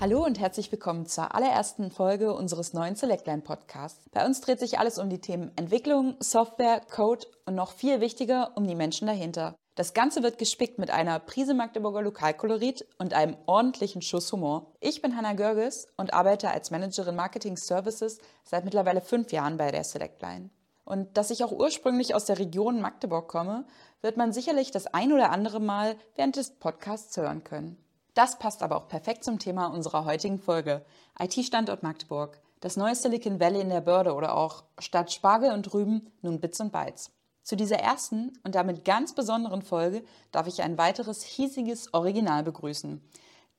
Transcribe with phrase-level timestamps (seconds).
[0.00, 4.08] Hallo und herzlich willkommen zur allerersten Folge unseres neuen Selectline Podcasts.
[4.12, 8.52] Bei uns dreht sich alles um die Themen Entwicklung, Software, Code und noch viel wichtiger
[8.56, 9.54] um die Menschen dahinter.
[9.74, 14.72] Das Ganze wird gespickt mit einer Prise Magdeburger Lokalkolorit und einem ordentlichen Schuss Humor.
[14.80, 19.70] Ich bin Hanna Görges und arbeite als Managerin Marketing Services seit mittlerweile fünf Jahren bei
[19.70, 20.50] der Selectline.
[20.90, 23.64] Und dass ich auch ursprünglich aus der Region Magdeburg komme,
[24.02, 27.76] wird man sicherlich das ein oder andere Mal während des Podcasts hören können.
[28.14, 30.84] Das passt aber auch perfekt zum Thema unserer heutigen Folge.
[31.16, 32.40] IT-Standort Magdeburg.
[32.58, 36.58] Das neue Silicon Valley in der Börde oder auch statt Spargel und Rüben nun Bits
[36.58, 37.12] und Bytes.
[37.44, 43.00] Zu dieser ersten und damit ganz besonderen Folge darf ich ein weiteres hiesiges Original begrüßen.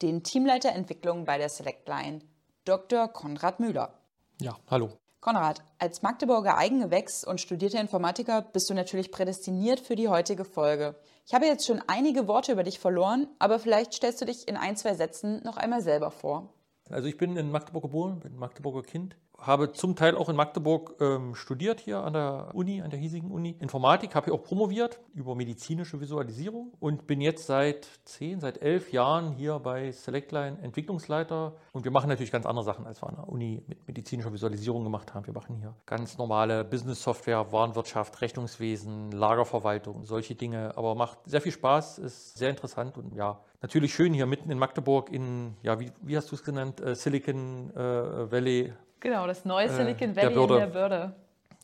[0.02, 2.20] Den Teamleiter Entwicklung bei der Selectline,
[2.66, 3.08] Dr.
[3.08, 3.94] Konrad Müller.
[4.42, 4.90] Ja, hallo.
[5.22, 10.96] Konrad, als Magdeburger Eigengewächs und studierter Informatiker bist du natürlich prädestiniert für die heutige Folge.
[11.28, 14.58] Ich habe jetzt schon einige Worte über dich verloren, aber vielleicht stellst du dich in
[14.58, 16.52] ein, zwei Sätzen noch einmal selber vor.
[16.90, 20.96] Also ich bin in Magdeburg geboren, bin Magdeburger Kind, habe zum Teil auch in Magdeburg
[21.00, 23.56] ähm, studiert, hier an der Uni, an der hiesigen Uni.
[23.60, 28.92] Informatik, habe hier auch promoviert über medizinische Visualisierung und bin jetzt seit zehn, seit elf
[28.92, 31.54] Jahren hier bei Selectline Entwicklungsleiter.
[31.72, 34.84] Und wir machen natürlich ganz andere Sachen, als wir an der Uni mit medizinischer Visualisierung
[34.84, 35.26] gemacht haben.
[35.26, 40.78] Wir machen hier ganz normale Business-Software, Warenwirtschaft, Rechnungswesen, Lagerverwaltung, solche Dinge.
[40.78, 44.60] Aber macht sehr viel Spaß, ist sehr interessant und ja, natürlich schön hier mitten in
[44.60, 49.44] Magdeburg in, ja, wie, wie hast du es genannt, äh, Silicon äh, Valley Genau, das
[49.46, 51.14] neue äh, Silicon Valley der in der Börde.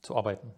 [0.01, 0.53] Zu arbeiten.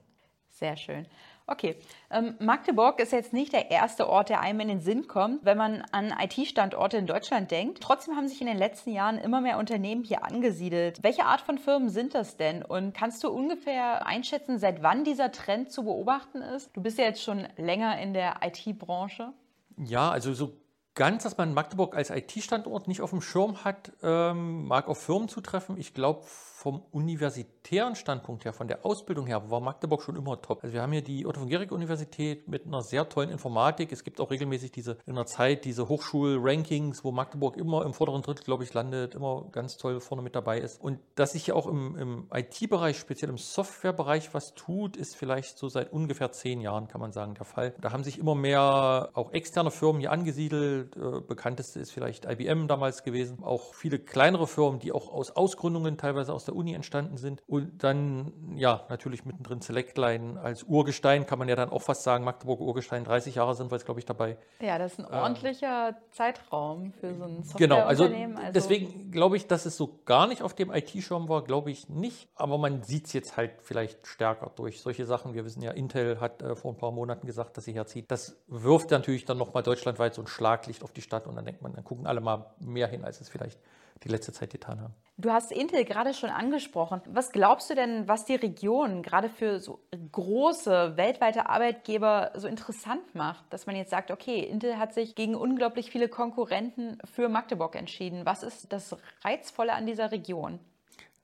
[0.50, 1.06] Sehr schön.
[1.52, 1.78] Okay,
[2.12, 5.58] ähm, Magdeburg ist jetzt nicht der erste Ort, der einem in den Sinn kommt, wenn
[5.58, 7.82] man an IT-Standorte in Deutschland denkt.
[7.82, 11.02] Trotzdem haben sich in den letzten Jahren immer mehr Unternehmen hier angesiedelt.
[11.02, 12.62] Welche Art von Firmen sind das denn?
[12.64, 16.70] Und kannst du ungefähr einschätzen, seit wann dieser Trend zu beobachten ist?
[16.76, 19.34] Du bist ja jetzt schon länger in der IT-Branche.
[19.78, 20.54] Ja, also so
[21.00, 25.30] ganz, dass man Magdeburg als IT-Standort nicht auf dem Schirm hat, ähm, mag auf Firmen
[25.30, 25.78] zutreffen.
[25.78, 26.26] Ich glaube,
[26.60, 30.62] vom universitären Standpunkt her, von der Ausbildung her, war Magdeburg schon immer top.
[30.62, 33.94] Also wir haben hier die Otto von Guericke Universität mit einer sehr tollen Informatik.
[33.94, 38.22] Es gibt auch regelmäßig diese in der Zeit diese Hochschul-Rankings, wo Magdeburg immer im vorderen
[38.22, 40.82] Drittel, glaube ich, landet, immer ganz toll vorne mit dabei ist.
[40.82, 45.58] Und dass sich hier auch im, im IT-Bereich, speziell im Software-Bereich was tut, ist vielleicht
[45.58, 47.74] so seit ungefähr zehn Jahren, kann man sagen, der Fall.
[47.80, 50.89] Da haben sich immer mehr auch externe Firmen hier angesiedelt.
[50.96, 53.44] Äh, bekannteste ist vielleicht IBM damals gewesen.
[53.44, 57.42] Auch viele kleinere Firmen, die auch aus Ausgründungen teilweise aus der Uni entstanden sind.
[57.48, 62.24] Und dann, ja, natürlich mittendrin Selectline als Urgestein, kann man ja dann auch fast sagen,
[62.24, 64.38] Magdeburg Urgestein, 30 Jahre sind wir jetzt, glaube ich, dabei.
[64.62, 68.16] Ja, das ist ein ähm, ordentlicher äh, Zeitraum für so ein Genau, also, also
[68.54, 72.28] deswegen glaube ich, dass es so gar nicht auf dem IT-Schirm war, glaube ich nicht.
[72.36, 75.34] Aber man sieht es jetzt halt vielleicht stärker durch solche Sachen.
[75.34, 78.12] Wir wissen ja, Intel hat äh, vor ein paar Monaten gesagt, dass sie herzieht.
[78.12, 80.28] Das wirft natürlich dann nochmal deutschlandweit so ein
[80.70, 83.22] Schlaglicht auf die Stadt und dann denkt man, dann gucken alle mal mehr hin, als
[83.22, 83.60] es vielleicht
[84.04, 84.94] die letzte Zeit getan haben.
[85.18, 87.02] Du hast Intel gerade schon angesprochen.
[87.06, 89.80] Was glaubst du denn, was die Region gerade für so
[90.12, 95.36] große weltweite Arbeitgeber so interessant macht, dass man jetzt sagt, okay, Intel hat sich gegen
[95.36, 98.26] unglaublich viele Konkurrenten für Magdeburg entschieden.
[98.26, 100.60] Was ist das Reizvolle an dieser Region?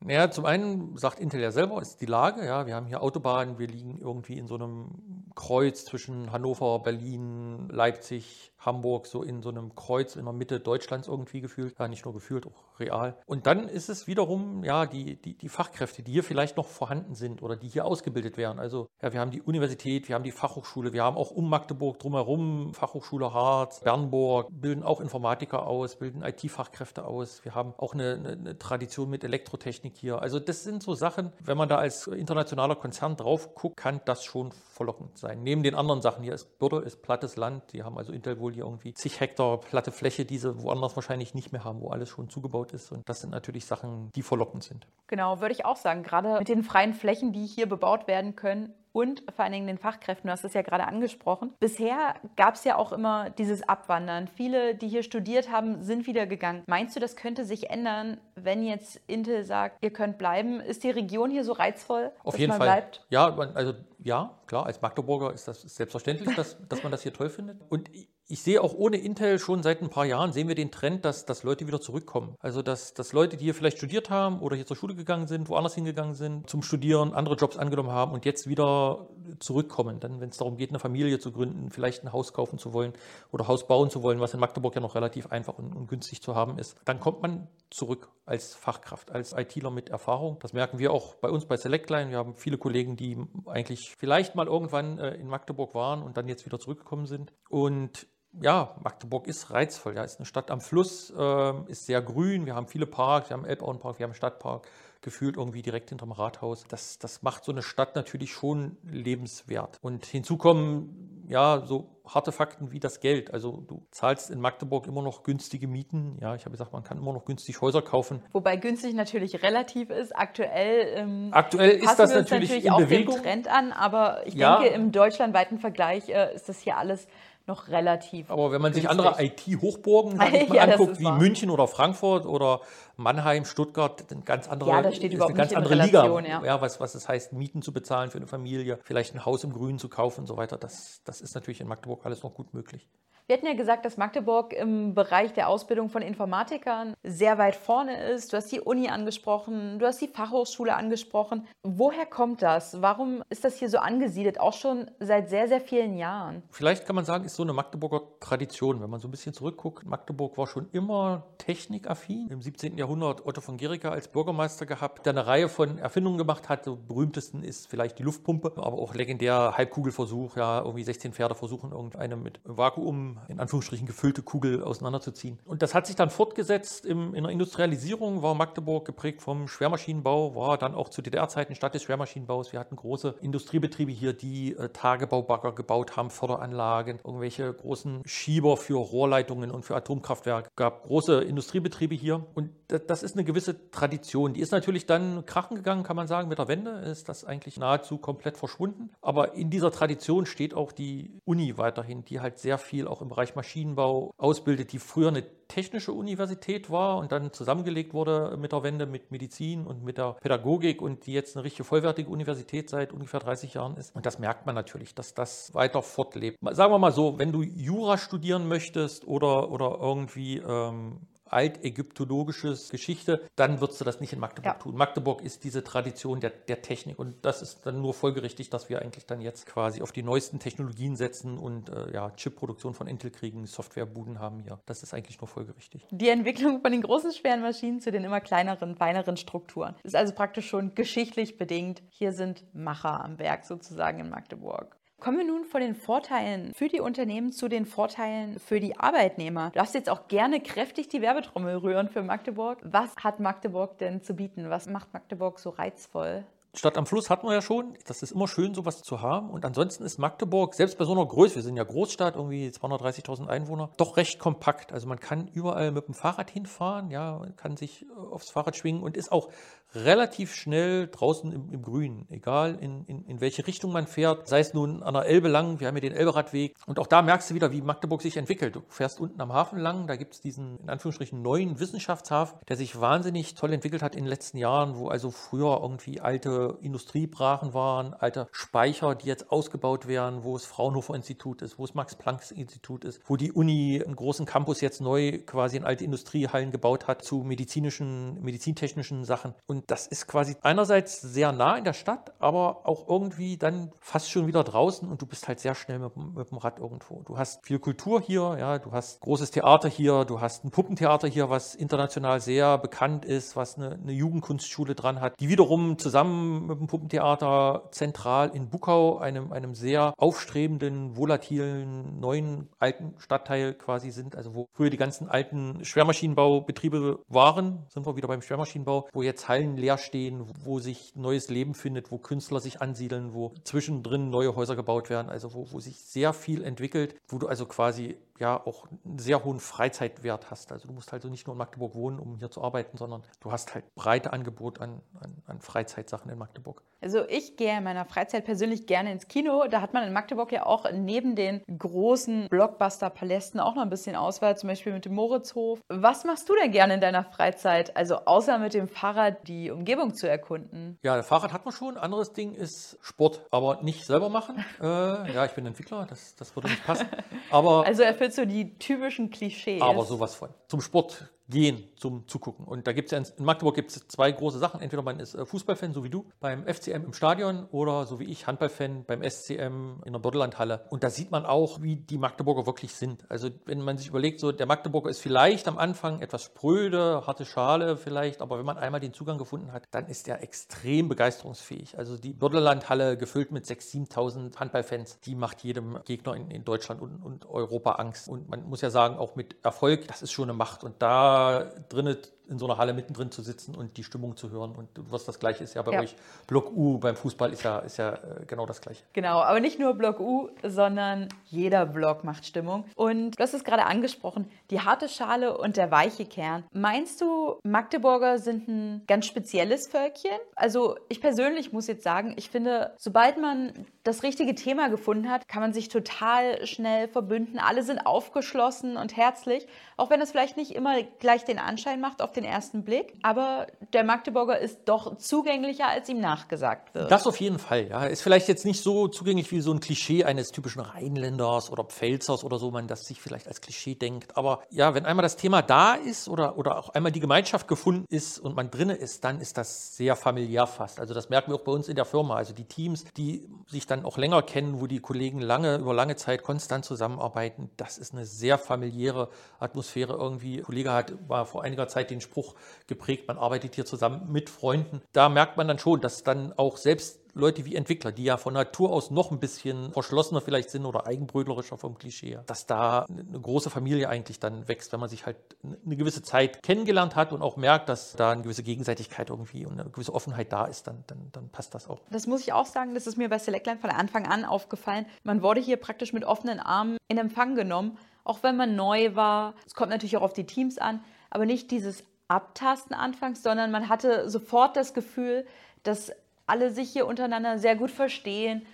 [0.01, 2.45] Naja, zum einen sagt Intel ja selber, ist die Lage.
[2.45, 7.67] Ja, wir haben hier Autobahnen, wir liegen irgendwie in so einem Kreuz zwischen Hannover, Berlin,
[7.69, 11.75] Leipzig, Hamburg, so in so einem Kreuz in der Mitte Deutschlands irgendwie gefühlt.
[11.77, 13.15] Ja, nicht nur gefühlt, auch real.
[13.25, 17.15] Und dann ist es wiederum, ja, die, die, die Fachkräfte, die hier vielleicht noch vorhanden
[17.15, 18.59] sind oder die hier ausgebildet werden.
[18.59, 21.99] Also, ja, wir haben die Universität, wir haben die Fachhochschule, wir haben auch um Magdeburg
[21.99, 27.45] drumherum Fachhochschule Harz, Bernburg, bilden auch Informatiker aus, bilden IT-Fachkräfte aus.
[27.45, 30.21] Wir haben auch eine, eine, eine Tradition mit Elektrotechnik hier.
[30.21, 34.23] Also, das sind so Sachen, wenn man da als internationaler Konzern drauf guckt, kann das
[34.23, 35.24] schon verlockend sein.
[35.33, 38.53] Neben den anderen Sachen, hier ist Bürde, ist plattes Land, die haben also Intel wohl
[38.53, 42.09] hier irgendwie zig Hektar platte Fläche, die sie woanders wahrscheinlich nicht mehr haben, wo alles
[42.09, 42.91] schon zugebaut ist.
[42.91, 44.87] Und das sind natürlich Sachen, die verlockend sind.
[45.07, 46.03] Genau, würde ich auch sagen.
[46.03, 49.77] Gerade mit den freien Flächen, die hier bebaut werden können, und vor allen Dingen den
[49.77, 50.29] Fachkräften.
[50.29, 51.53] Du hast es ja gerade angesprochen.
[51.59, 54.29] Bisher gab es ja auch immer dieses Abwandern.
[54.29, 56.63] Viele, die hier studiert haben, sind wieder gegangen.
[56.67, 60.61] Meinst du, das könnte sich ändern, wenn jetzt Intel sagt, ihr könnt bleiben?
[60.61, 62.67] Ist die Region hier so reizvoll, Auf jeden Fall.
[62.67, 63.05] Bleibt?
[63.09, 67.29] Ja, also ja, klar, als Magdeburger ist das selbstverständlich, dass, dass man das hier toll
[67.29, 67.59] findet.
[67.69, 67.89] Und
[68.27, 71.25] ich sehe auch ohne Intel schon seit ein paar Jahren, sehen wir den Trend, dass,
[71.25, 72.35] dass Leute wieder zurückkommen.
[72.39, 75.47] Also dass, dass Leute, die hier vielleicht studiert haben oder hier zur Schule gegangen sind,
[75.47, 79.99] woanders hingegangen sind, zum Studieren, andere Jobs angenommen haben und jetzt wieder zurückkommen.
[79.99, 82.93] Dann, wenn es darum geht, eine Familie zu gründen, vielleicht ein Haus kaufen zu wollen
[83.31, 86.21] oder Haus bauen zu wollen, was in Magdeburg ja noch relativ einfach und, und günstig
[86.21, 90.39] zu haben ist, dann kommt man zurück als Fachkraft, als ITler mit Erfahrung.
[90.39, 92.09] Das merken wir auch bei uns bei Selectline.
[92.09, 96.27] Wir haben viele Kollegen, die eigentlich vielleicht mal irgendwann äh, in Magdeburg waren und dann
[96.27, 97.33] jetzt wieder zurückgekommen sind.
[97.49, 98.07] Und
[98.41, 99.95] ja, Magdeburg ist reizvoll.
[99.95, 102.45] Ja, ist eine Stadt am Fluss, äh, ist sehr grün.
[102.45, 104.67] Wir haben viele Parks, wir haben Elbauenpark, wir haben Stadtpark,
[105.01, 106.65] gefühlt irgendwie direkt hinterm Rathaus.
[106.67, 109.79] Das, das macht so eine Stadt natürlich schon lebenswert.
[109.81, 113.33] Und hinzu kommen ja so harte Fakten wie das Geld.
[113.33, 116.17] Also du zahlst in Magdeburg immer noch günstige Mieten.
[116.21, 118.21] Ja, ich habe gesagt, man kann immer noch günstig Häuser kaufen.
[118.31, 120.15] Wobei günstig natürlich relativ ist.
[120.15, 123.15] Aktuell, ähm, Aktuell ist das natürlich, natürlich in auch Bewegung.
[123.15, 124.59] dem Trend an, aber ich ja.
[124.59, 127.07] denke, im deutschlandweiten Vergleich äh, ist das hier alles
[127.47, 128.29] noch relativ.
[128.29, 128.89] Aber wenn man günstig.
[128.89, 130.19] sich andere IT-Hochburgen
[130.53, 131.17] ja, anguckt, wie wahr.
[131.17, 132.61] München oder Frankfurt oder
[132.97, 136.39] Mannheim, Stuttgart, eine ganz andere, ja, das steht ist eine ganz andere Relation, Liga.
[136.39, 136.45] Ja.
[136.45, 136.61] ja.
[136.61, 139.79] was, was es heißt, Mieten zu bezahlen für eine Familie, vielleicht ein Haus im Grünen
[139.79, 140.57] zu kaufen und so weiter.
[140.57, 142.87] Das, das ist natürlich in Magdeburg alles noch gut möglich.
[143.27, 148.11] Wir hatten ja gesagt, dass Magdeburg im Bereich der Ausbildung von Informatikern sehr weit vorne
[148.11, 148.31] ist.
[148.31, 151.47] Du hast die Uni angesprochen, du hast die Fachhochschule angesprochen.
[151.63, 152.83] Woher kommt das?
[152.83, 156.43] Warum ist das hier so angesiedelt, auch schon seit sehr, sehr vielen Jahren?
[156.51, 158.79] Vielleicht kann man sagen, ist so eine Magdeburger Tradition.
[158.79, 162.27] Wenn man so ein bisschen zurückguckt, Magdeburg war schon immer technikaffin.
[162.29, 162.77] Im 17.
[162.77, 166.65] Jahrhundert Otto von Gericke als Bürgermeister gehabt, der eine Reihe von Erfindungen gemacht hat.
[166.65, 170.37] So berühmtesten ist vielleicht die Luftpumpe, aber auch legendär Halbkugelversuch.
[170.37, 175.39] Ja, irgendwie 16 Pferde versuchen irgendeine mit Vakuum in Anführungsstrichen gefüllte Kugel auseinanderzuziehen.
[175.45, 180.57] Und das hat sich dann fortgesetzt in der Industrialisierung, war Magdeburg geprägt vom Schwermaschinenbau, war
[180.57, 182.51] dann auch zu DDR-Zeiten Stadt des Schwermaschinenbaus.
[182.51, 188.77] Wir hatten große Industriebetriebe hier, die äh, Tagebaubagger gebaut haben, Förderanlagen, irgendwelche großen Schieber für
[188.77, 190.49] Rohrleitungen und für Atomkraftwerke.
[190.55, 194.33] Gab große Industriebetriebe hier und das ist eine gewisse Tradition.
[194.33, 197.57] Die ist natürlich dann krachen gegangen, kann man sagen, mit der Wende ist das eigentlich
[197.57, 198.89] nahezu komplett verschwunden.
[199.01, 203.09] Aber in dieser Tradition steht auch die Uni weiterhin, die halt sehr viel auch im
[203.09, 208.63] Bereich Maschinenbau ausbildet, die früher eine technische Universität war und dann zusammengelegt wurde mit der
[208.63, 212.91] Wende mit Medizin und mit der Pädagogik und die jetzt eine richtige vollwertige Universität seit
[212.91, 213.95] ungefähr 30 Jahren ist.
[213.95, 216.39] Und das merkt man natürlich, dass das weiter fortlebt.
[216.51, 221.01] Sagen wir mal so, wenn du Jura studieren möchtest oder, oder irgendwie ähm,
[221.35, 224.59] altägyptologische Geschichte, dann würdest du das nicht in Magdeburg ja.
[224.59, 224.75] tun.
[224.75, 228.81] Magdeburg ist diese Tradition der, der Technik und das ist dann nur folgerichtig, dass wir
[228.81, 233.11] eigentlich dann jetzt quasi auf die neuesten Technologien setzen und äh, ja, Chipproduktion von Intel
[233.11, 234.59] kriegen, Softwarebuden haben hier.
[234.65, 235.85] Das ist eigentlich nur folgerichtig.
[235.91, 240.13] Die Entwicklung von den großen schweren Maschinen zu den immer kleineren, feineren Strukturen ist also
[240.13, 241.83] praktisch schon geschichtlich bedingt.
[241.89, 244.77] Hier sind Macher am Werk sozusagen in Magdeburg.
[245.01, 249.51] Kommen wir nun von den Vorteilen für die Unternehmen zu den Vorteilen für die Arbeitnehmer.
[249.51, 252.59] Du darfst jetzt auch gerne kräftig die Werbetrommel rühren für Magdeburg.
[252.63, 254.49] Was hat Magdeburg denn zu bieten?
[254.49, 256.25] Was macht Magdeburg so reizvoll?
[256.55, 257.73] Stadt am Fluss hatten wir ja schon.
[257.85, 259.29] Das ist immer schön, sowas zu haben.
[259.29, 263.27] Und ansonsten ist Magdeburg, selbst bei so einer Größe, wir sind ja Großstadt, irgendwie 230.000
[263.27, 264.73] Einwohner, doch recht kompakt.
[264.73, 268.97] Also man kann überall mit dem Fahrrad hinfahren, ja, kann sich aufs Fahrrad schwingen und
[268.97, 269.29] ist auch
[269.75, 274.39] relativ schnell draußen im, im Grün, egal in, in, in welche Richtung man fährt, sei
[274.39, 276.55] es nun an der Elbe lang, wir haben ja den Elberadweg.
[276.65, 278.55] Und auch da merkst du wieder, wie Magdeburg sich entwickelt.
[278.55, 282.55] Du fährst unten am Hafen lang, da gibt es diesen in Anführungsstrichen neuen Wissenschaftshafen, der
[282.55, 287.53] sich wahnsinnig toll entwickelt hat in den letzten Jahren, wo also früher irgendwie alte Industriebrachen
[287.53, 292.85] waren, alte Speicher, die jetzt ausgebaut werden, wo es Fraunhofer Institut ist, wo es Max-Planck-Institut
[292.85, 297.03] ist, wo die Uni einen großen Campus jetzt neu quasi in alte Industriehallen gebaut hat
[297.03, 299.33] zu medizinischen, medizintechnischen Sachen.
[299.45, 304.09] Und das ist quasi einerseits sehr nah in der Stadt, aber auch irgendwie dann fast
[304.09, 307.03] schon wieder draußen und du bist halt sehr schnell mit, mit dem Rad irgendwo.
[307.05, 311.07] Du hast viel Kultur hier, ja, du hast großes Theater hier, du hast ein Puppentheater
[311.07, 316.34] hier, was international sehr bekannt ist, was eine, eine Jugendkunstschule dran hat, die wiederum zusammen
[316.41, 323.91] mit dem Puppentheater zentral in Bukau, einem, einem sehr aufstrebenden, volatilen, neuen alten Stadtteil quasi
[323.91, 329.01] sind, also wo früher die ganzen alten Schwermaschinenbaubetriebe waren, sind wir wieder beim Schwermaschinenbau, wo
[329.01, 334.09] jetzt Hallen leer stehen, wo sich neues Leben findet, wo Künstler sich ansiedeln, wo zwischendrin
[334.09, 337.97] neue Häuser gebaut werden, also wo, wo sich sehr viel entwickelt, wo du also quasi
[338.19, 340.51] ja auch einen sehr hohen Freizeitwert hast.
[340.51, 343.03] Also du musst halt so nicht nur in Magdeburg wohnen, um hier zu arbeiten, sondern
[343.19, 346.24] du hast halt breite Angebot an, an, an Freizeitsachen in Magdeburg.
[346.25, 346.61] Magdeburg.
[346.85, 349.45] Also ich gehe in meiner Freizeit persönlich gerne ins Kino.
[349.49, 353.95] Da hat man in Magdeburg ja auch neben den großen Blockbuster-Palästen auch noch ein bisschen
[353.95, 355.59] Auswahl, zum Beispiel mit dem Moritzhof.
[355.67, 357.75] Was machst du denn gerne in deiner Freizeit?
[357.75, 360.77] Also außer mit dem Fahrrad die Umgebung zu erkunden.
[360.83, 361.75] Ja, Fahrrad hat man schon.
[361.75, 364.45] Anderes Ding ist Sport, aber nicht selber machen.
[364.61, 366.87] äh, ja, ich bin Entwickler, das, das würde nicht passen.
[367.31, 369.59] Aber also erfüllt so die typischen Klischees.
[369.59, 370.29] Aber sowas von.
[370.49, 372.45] Zum Sport gehen zum Zugucken.
[372.45, 374.61] Und da gibt es ja in Magdeburg gibt es zwei große Sachen.
[374.61, 377.99] Entweder man ist äh, Fußballfan, so wie du, beim FC FCM im Stadion oder so
[377.99, 380.65] wie ich Handballfan beim SCM in der Bördelandhalle.
[380.69, 383.05] Und da sieht man auch, wie die Magdeburger wirklich sind.
[383.09, 387.25] Also wenn man sich überlegt, so der Magdeburger ist vielleicht am Anfang etwas spröde, harte
[387.25, 391.77] Schale vielleicht, aber wenn man einmal den Zugang gefunden hat, dann ist er extrem begeisterungsfähig.
[391.77, 396.81] Also die Bördelandhalle gefüllt mit 6.000, 7.000 Handballfans, die macht jedem Gegner in, in Deutschland
[396.81, 398.07] und, und Europa Angst.
[398.07, 400.63] Und man muss ja sagen, auch mit Erfolg, das ist schon eine Macht.
[400.63, 401.97] Und da drinnen
[402.29, 404.55] in so einer Halle mittendrin zu sitzen und die Stimmung zu hören.
[404.55, 405.81] Und was das Gleiche ist ja bei ja.
[405.81, 405.95] euch.
[406.27, 408.83] Block U beim Fußball ist ja, ist ja äh, genau das Gleiche.
[408.93, 412.65] Genau, aber nicht nur Block U, sondern jeder Block macht Stimmung.
[412.75, 416.43] Und du hast es gerade angesprochen, die harte Schale und der weiche Kern.
[416.51, 420.11] Meinst du, Magdeburger sind ein ganz spezielles Völkchen?
[420.35, 423.53] Also ich persönlich muss jetzt sagen, ich finde, sobald man
[423.83, 427.37] das richtige Thema gefunden hat, kann man sich total schnell verbünden.
[427.37, 432.01] Alle sind aufgeschlossen und herzlich, auch wenn es vielleicht nicht immer gleich den Anschein macht
[432.01, 432.95] auf den ersten Blick.
[433.03, 436.89] Aber der Magdeburger ist doch zugänglicher, als ihm nachgesagt wird.
[436.89, 437.85] Das auf jeden Fall, ja.
[437.85, 442.23] Ist vielleicht jetzt nicht so zugänglich wie so ein Klischee eines typischen Rheinländers oder Pfälzers
[442.23, 444.17] oder so, man das sich vielleicht als Klischee denkt.
[444.17, 447.85] Aber ja, wenn einmal das Thema da ist oder, oder auch einmal die Gemeinschaft gefunden
[447.89, 450.79] ist und man drinne ist, dann ist das sehr familiär fast.
[450.79, 452.15] Also das merken wir auch bei uns in der Firma.
[452.15, 455.73] Also die Teams, die sich dann dann auch länger kennen, wo die Kollegen lange, über
[455.73, 457.49] lange Zeit konstant zusammenarbeiten.
[457.57, 460.39] Das ist eine sehr familiäre Atmosphäre irgendwie.
[460.39, 462.35] Ein Kollege hat war vor einiger Zeit den Spruch
[462.67, 464.81] geprägt, man arbeitet hier zusammen mit Freunden.
[464.93, 468.33] Da merkt man dann schon, dass dann auch selbst Leute wie Entwickler, die ja von
[468.33, 473.19] Natur aus noch ein bisschen verschlossener vielleicht sind oder eigenbrötlerischer vom Klischee, dass da eine
[473.19, 477.21] große Familie eigentlich dann wächst, wenn man sich halt eine gewisse Zeit kennengelernt hat und
[477.21, 480.83] auch merkt, dass da eine gewisse Gegenseitigkeit irgendwie und eine gewisse Offenheit da ist, dann,
[480.87, 481.79] dann, dann passt das auch.
[481.89, 484.85] Das muss ich auch sagen, das ist mir bei Selectline von Anfang an aufgefallen.
[485.03, 489.35] Man wurde hier praktisch mit offenen Armen in Empfang genommen, auch wenn man neu war.
[489.45, 493.69] Es kommt natürlich auch auf die Teams an, aber nicht dieses Abtasten anfangs, sondern man
[493.69, 495.25] hatte sofort das Gefühl,
[495.63, 495.91] dass
[496.27, 498.45] alle sich hier untereinander sehr gut verstehen,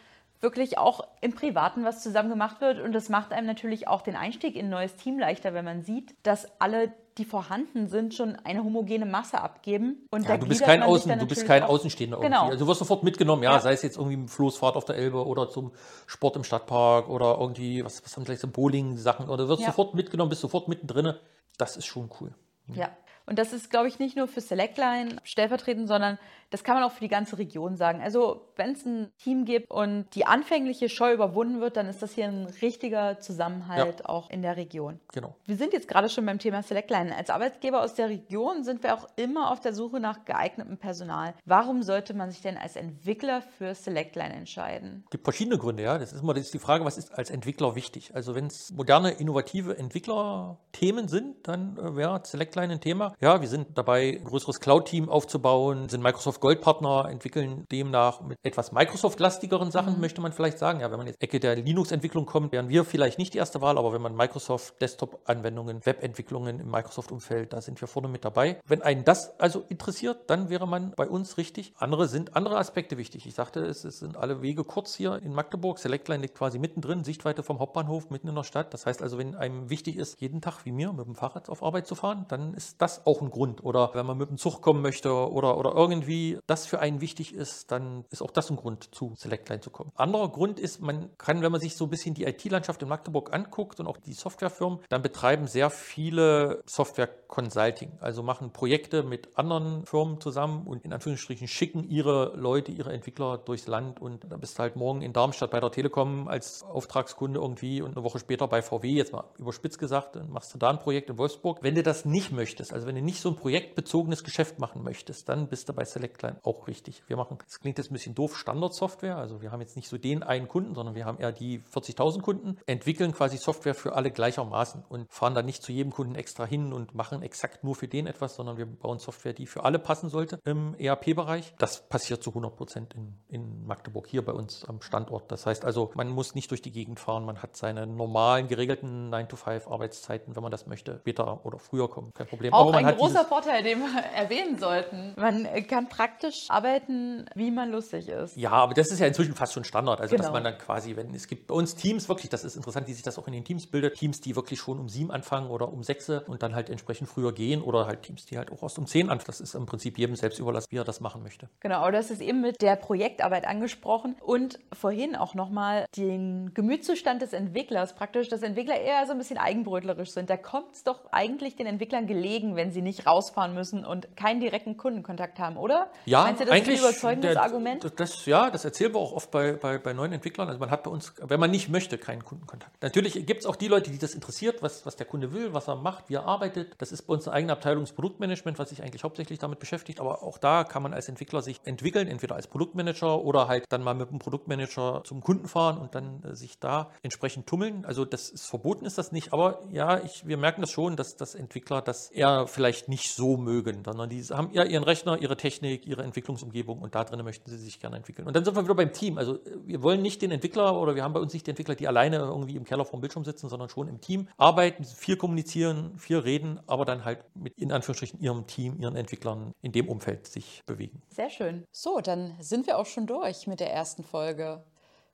[0.42, 2.80] wirklich auch im Privaten was zusammen gemacht wird.
[2.80, 5.84] Und das macht einem natürlich auch den Einstieg in ein neues Team leichter, wenn man
[5.84, 10.08] sieht, dass alle, die vorhanden sind, schon eine homogene Masse abgeben.
[10.10, 12.30] Und ja, du bist kein, Außen, du bist kein Außenstehender irgendwie.
[12.32, 12.46] Genau.
[12.48, 15.26] Also du wirst sofort mitgenommen, ja, ja, sei es jetzt irgendwie Floßfahrt auf der Elbe
[15.26, 15.72] oder zum
[16.08, 19.68] Sport im Stadtpark oder irgendwie, was, was haben vielleicht so Bowling-Sachen, oder du wirst ja.
[19.68, 21.14] sofort mitgenommen, bist sofort mittendrin.
[21.58, 22.34] Das ist schon cool.
[22.74, 22.90] Ja.
[23.26, 26.18] Und das ist, glaube ich, nicht nur für Selectline stellvertretend, sondern
[26.52, 28.02] das kann man auch für die ganze Region sagen.
[28.02, 32.14] Also wenn es ein Team gibt und die anfängliche Scheu überwunden wird, dann ist das
[32.14, 34.06] hier ein richtiger Zusammenhalt ja.
[34.06, 35.00] auch in der Region.
[35.14, 35.36] Genau.
[35.46, 37.16] Wir sind jetzt gerade schon beim Thema Selectline.
[37.16, 41.34] Als Arbeitgeber aus der Region sind wir auch immer auf der Suche nach geeignetem Personal.
[41.46, 45.04] Warum sollte man sich denn als Entwickler für Selectline entscheiden?
[45.06, 45.98] Es gibt verschiedene Gründe, ja.
[45.98, 48.14] Das ist immer das ist die Frage, was ist als Entwickler wichtig?
[48.14, 53.11] Also wenn es moderne, innovative Entwicklerthemen sind, dann äh, wäre Selectline ein Thema.
[53.20, 58.72] Ja, wir sind dabei, ein größeres Cloud-Team aufzubauen, sind Microsoft Goldpartner, entwickeln demnach mit etwas
[58.72, 60.02] Microsoft-lastigeren Sachen, mhm.
[60.02, 60.80] möchte man vielleicht sagen.
[60.80, 63.78] Ja, wenn man jetzt Ecke der Linux-Entwicklung kommt, wären wir vielleicht nicht die erste Wahl,
[63.78, 68.60] aber wenn man Microsoft Desktop-Anwendungen, Web-Entwicklungen im Microsoft-Umfeld, da sind wir vorne mit dabei.
[68.66, 71.74] Wenn einen das also interessiert, dann wäre man bei uns richtig.
[71.78, 73.26] Andere sind andere Aspekte wichtig.
[73.26, 75.80] Ich sagte, es, es sind alle Wege kurz hier in Magdeburg.
[75.80, 78.74] Selectline liegt quasi mittendrin, Sichtweite vom Hauptbahnhof, mitten in der Stadt.
[78.74, 81.64] Das heißt also, wenn einem wichtig ist, jeden Tag wie mir mit dem Fahrrad auf
[81.64, 83.64] Arbeit zu fahren, dann ist das auch ein Grund.
[83.64, 87.34] Oder wenn man mit dem Zug kommen möchte oder, oder irgendwie das für einen wichtig
[87.34, 89.92] ist, dann ist auch das ein Grund, zu Selectline zu kommen.
[89.96, 93.34] Anderer Grund ist, man kann, wenn man sich so ein bisschen die IT-Landschaft in Magdeburg
[93.34, 99.86] anguckt und auch die Softwarefirmen, dann betreiben sehr viele Software-Consulting, also machen Projekte mit anderen
[99.86, 104.58] Firmen zusammen und in Anführungsstrichen schicken ihre Leute, ihre Entwickler durchs Land und dann bist
[104.58, 108.48] du halt morgen in Darmstadt bei der Telekom als Auftragskunde irgendwie und eine Woche später
[108.48, 111.60] bei VW, jetzt mal überspitzt gesagt, dann machst du da ein Projekt in Wolfsburg.
[111.62, 115.30] Wenn du das nicht möchtest, also wenn du nicht so ein projektbezogenes Geschäft machen möchtest,
[115.30, 117.04] dann bist du bei Selectline auch richtig.
[117.08, 119.18] Wir machen, das klingt jetzt ein bisschen doof, Standardsoftware.
[119.18, 122.22] Also wir haben jetzt nicht so den einen Kunden, sondern wir haben eher die 40.000
[122.22, 126.46] Kunden, entwickeln quasi Software für alle gleichermaßen und fahren dann nicht zu jedem Kunden extra
[126.46, 129.80] hin und machen exakt nur für den etwas, sondern wir bauen Software, die für alle
[129.80, 131.54] passen sollte im ERP-Bereich.
[131.58, 135.32] Das passiert zu 100 Prozent in, in Magdeburg, hier bei uns am Standort.
[135.32, 139.14] Das heißt also, man muss nicht durch die Gegend fahren, man hat seine normalen, geregelten
[139.14, 142.12] 9-to-5 Arbeitszeiten, wenn man das möchte, später oder früher kommen.
[142.14, 142.54] Kein Problem.
[142.54, 145.14] Auch ein großer Vorteil, den wir erwähnen sollten.
[145.18, 148.38] Man kann praktisch arbeiten, wie man lustig ist.
[148.38, 150.02] Ja, aber das ist ja inzwischen fast schon Standard.
[150.02, 150.24] Also, genau.
[150.24, 152.94] dass man dann quasi, wenn es gibt bei uns Teams wirklich, das ist interessant, wie
[152.94, 155.72] sich das auch in den Teams bildet, Teams, die wirklich schon um sieben anfangen oder
[155.72, 158.80] um sechs und dann halt entsprechend früher gehen oder halt Teams, die halt auch erst
[158.80, 159.22] um zehn anfangen.
[159.28, 161.48] Das ist im Prinzip jedem selbst überlassen, wie er das machen möchte.
[161.60, 167.22] Genau, aber das ist eben mit der Projektarbeit angesprochen und vorhin auch nochmal den Gemütszustand
[167.22, 170.30] des Entwicklers praktisch, dass Entwickler eher so ein bisschen eigenbrötlerisch sind.
[170.30, 174.16] Da kommt es doch eigentlich den Entwicklern gelegen, wenn wenn sie nicht rausfahren müssen und
[174.16, 175.88] keinen direkten Kundenkontakt haben, oder?
[176.06, 177.92] Ja, Meinst du, das eigentlich ist ein überzeugendes der, Argument?
[177.98, 180.48] Das, ja, das erzählen wir auch oft bei, bei, bei neuen Entwicklern.
[180.48, 182.82] Also man hat bei uns, wenn man nicht möchte, keinen Kundenkontakt.
[182.82, 185.68] Natürlich gibt es auch die Leute, die das interessiert, was, was der Kunde will, was
[185.68, 186.76] er macht, wie er arbeitet.
[186.78, 190.00] Das ist bei uns eine eigene Abteilung des Produktmanagement, was sich eigentlich hauptsächlich damit beschäftigt.
[190.00, 193.84] Aber auch da kann man als Entwickler sich entwickeln, entweder als Produktmanager oder halt dann
[193.84, 197.84] mal mit dem Produktmanager zum Kunden fahren und dann äh, sich da entsprechend tummeln.
[197.86, 199.34] Also das ist verboten ist das nicht.
[199.34, 203.38] Aber ja, ich, wir merken das schon, dass, dass Entwickler das eher vielleicht nicht so
[203.38, 207.50] mögen, sondern die haben eher ihren Rechner, ihre Technik, ihre Entwicklungsumgebung und da drin möchten
[207.50, 208.28] sie sich gerne entwickeln.
[208.28, 209.18] Und dann sind wir wieder beim Team.
[209.18, 211.88] Also wir wollen nicht den Entwickler oder wir haben bei uns nicht die Entwickler, die
[211.88, 216.20] alleine irgendwie im Keller vorm Bildschirm sitzen, sondern schon im Team arbeiten, viel kommunizieren, viel
[216.20, 220.64] reden, aber dann halt mit in Anführungsstrichen ihrem Team, ihren Entwicklern in dem Umfeld sich
[220.66, 221.02] bewegen.
[221.10, 221.66] Sehr schön.
[221.72, 224.64] So, dann sind wir auch schon durch mit der ersten Folge.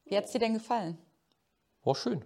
[0.05, 0.97] Wie hat es dir denn gefallen?
[1.83, 2.23] War schön.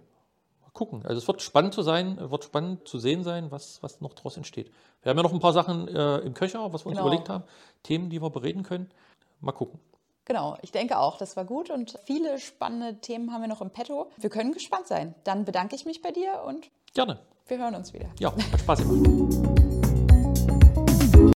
[0.72, 1.04] Gucken.
[1.04, 4.36] Also es wird spannend zu sein, wird spannend zu sehen sein, was, was noch daraus
[4.38, 4.70] entsteht.
[5.02, 7.08] Wir haben ja noch ein paar Sachen äh, im Köcher, was wir uns Genau.
[7.08, 7.44] überlegt haben,
[7.82, 8.90] Themen, die wir bereden können.
[9.40, 9.78] Mal gucken.
[10.24, 13.70] Genau, ich denke auch, das war gut und viele spannende Themen haben wir noch im
[13.70, 14.10] Petto.
[14.18, 15.14] Wir können gespannt sein.
[15.24, 17.18] Dann bedanke ich mich bei dir und Gerne.
[17.48, 18.06] wir hören uns wieder.
[18.20, 19.62] Ja, hat Spaß gemacht.